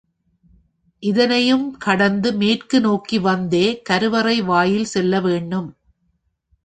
இதனையும் 1.03 1.77
கடந்து 1.77 2.33
மேற்கு 2.33 2.81
நோக்கி 2.81 3.19
வந்தே 3.19 3.81
கருவறை 3.81 4.41
வாயில் 4.41 4.91
செல்லவேணும். 4.93 5.69